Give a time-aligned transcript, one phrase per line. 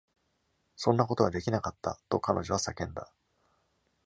[0.77, 3.13] 「そんなことはできなかった」と彼女は叫んだ。